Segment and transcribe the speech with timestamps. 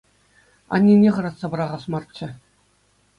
[0.73, 2.27] Аннене хӑратса пӑрахас марччӗ.